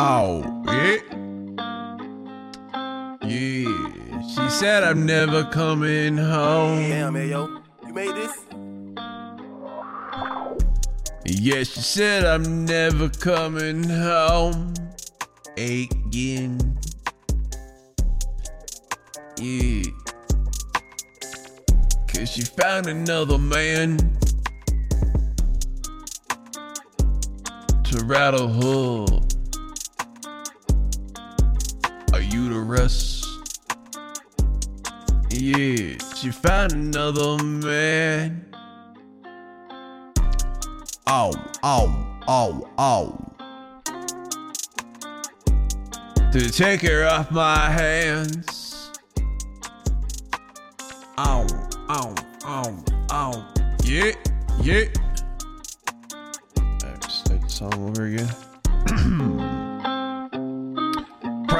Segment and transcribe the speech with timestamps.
[0.00, 0.98] Oh, yeah.
[3.26, 4.28] Yeah.
[4.28, 6.78] She said I'm never coming home.
[6.88, 7.62] Damn, man, yo.
[7.84, 8.44] You made this?
[11.26, 14.72] Yeah, she said I'm never coming home
[15.56, 16.78] again.
[19.40, 19.82] Yeah.
[22.06, 23.98] Cause she found another man
[27.82, 29.27] to rattle her
[32.68, 33.24] uterus.
[35.30, 38.44] Yeah, she found another man.
[41.06, 43.18] Oh, oh, oh, oh.
[46.32, 48.90] To take her off my hands.
[51.16, 51.46] Oh,
[51.88, 52.14] oh,
[52.44, 53.54] oh, oh.
[53.84, 54.12] Yeah,
[54.62, 54.84] yeah.
[56.58, 59.54] Alright, start the song over again.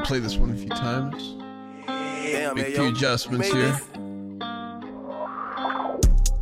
[0.00, 1.34] Probably play this one a few times.
[1.86, 2.90] Damn, Make a few yo.
[2.90, 3.72] adjustments here.
[3.72, 3.82] This?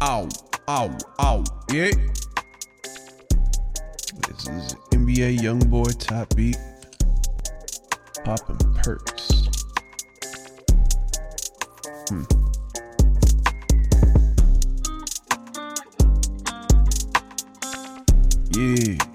[0.00, 0.28] Ow,
[0.68, 1.90] ow, ow, yeah.
[4.28, 6.56] This is NBA Youngboy Top Beat.
[8.24, 9.48] Poppin' perks.
[12.08, 12.22] Hmm.
[18.52, 19.07] Yeah.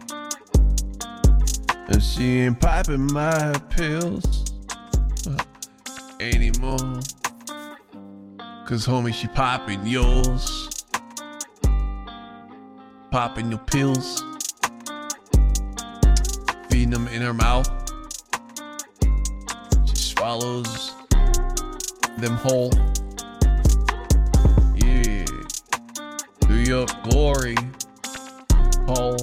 [1.88, 4.54] And she ain't popping my pills
[5.28, 5.44] uh,
[6.20, 7.02] anymore.
[8.66, 10.70] Cause homie, she popping yours.
[13.12, 14.24] Popping your pills.
[16.70, 17.70] Feeding them in her mouth.
[19.86, 20.94] She swallows
[22.18, 22.72] them whole.
[24.78, 25.26] Yeah.
[26.48, 27.58] Do your glory
[28.88, 29.18] hole.